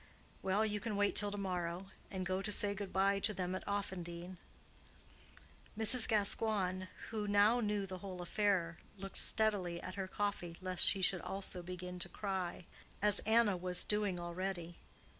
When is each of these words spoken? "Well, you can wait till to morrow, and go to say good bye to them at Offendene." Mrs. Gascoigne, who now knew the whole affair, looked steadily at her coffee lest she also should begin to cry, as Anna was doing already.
"Well, 0.41 0.65
you 0.65 0.79
can 0.79 0.95
wait 0.95 1.15
till 1.15 1.29
to 1.29 1.37
morrow, 1.37 1.91
and 2.09 2.25
go 2.25 2.41
to 2.41 2.51
say 2.51 2.73
good 2.73 2.91
bye 2.91 3.19
to 3.19 3.35
them 3.35 3.53
at 3.53 3.63
Offendene." 3.67 4.37
Mrs. 5.77 6.07
Gascoigne, 6.07 6.85
who 7.11 7.27
now 7.27 7.59
knew 7.59 7.85
the 7.85 7.99
whole 7.99 8.19
affair, 8.23 8.77
looked 8.97 9.19
steadily 9.19 9.79
at 9.79 9.93
her 9.93 10.07
coffee 10.07 10.57
lest 10.59 10.83
she 10.87 11.03
also 11.19 11.59
should 11.59 11.67
begin 11.67 11.99
to 11.99 12.09
cry, 12.09 12.65
as 12.99 13.19
Anna 13.27 13.55
was 13.55 13.83
doing 13.83 14.19
already. 14.19 14.79